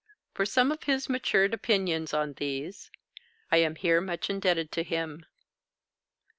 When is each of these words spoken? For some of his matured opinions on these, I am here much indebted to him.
For 0.33 0.47
some 0.47 0.71
of 0.71 0.81
his 0.85 1.09
matured 1.09 1.53
opinions 1.53 2.11
on 2.11 2.33
these, 2.33 2.89
I 3.51 3.57
am 3.57 3.75
here 3.75 4.01
much 4.01 4.31
indebted 4.31 4.71
to 4.71 4.81
him. 4.81 5.27